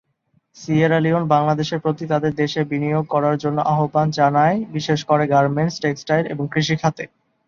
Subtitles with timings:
[0.57, 6.25] Sierra Leone বাংলাদেশের প্রতি তাদের দেশে বিনিয়োগ করার জন্য আহবান জানায়, বিশেষ করে গার্মেন্টস, টেক্সটাইল
[6.27, 7.03] এবং কৃষি খাতে।